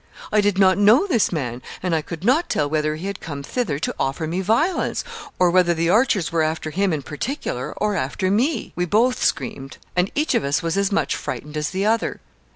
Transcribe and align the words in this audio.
I 0.31 0.41
did 0.41 0.57
not 0.57 0.79
know 0.79 1.05
this 1.05 1.31
man, 1.31 1.61
and 1.83 1.93
I 1.93 2.01
could 2.01 2.23
not 2.23 2.49
tell 2.49 2.67
whether 2.67 2.95
he 2.95 3.05
had 3.05 3.19
come 3.21 3.43
thither 3.43 3.77
to 3.77 3.93
offer 3.99 4.25
me 4.25 4.41
violence, 4.41 5.03
or 5.37 5.51
whether 5.51 5.75
the 5.75 5.91
archers 5.91 6.31
were 6.31 6.41
after 6.41 6.71
him 6.71 6.91
in 6.91 7.03
particular, 7.03 7.75
or 7.77 7.95
after 7.95 8.31
me. 8.31 8.73
We 8.75 8.85
both 8.85 9.23
screamed, 9.23 9.77
and 9.95 10.09
each 10.15 10.33
of 10.33 10.43
us 10.43 10.63
was 10.63 10.75
as 10.75 10.91
much 10.91 11.15
frightened 11.15 11.55
as 11.55 11.69
the 11.69 11.85
other. 11.85 12.19